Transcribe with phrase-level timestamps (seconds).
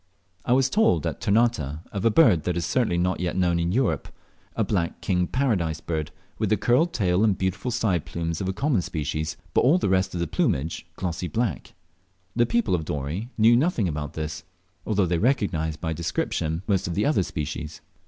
[0.45, 1.59] I was told at Ternate
[1.91, 4.07] of a bird that is certainly not yet known in Europe,
[4.55, 8.53] a black King Paradise Bird, with the curled tail and beautiful side plumes of the
[8.53, 11.75] common species, but all the rest of the plumage glossy black.
[12.35, 14.43] The people of Dorey knew nothing about this,
[14.87, 17.79] although they recognised by description most of the otter species.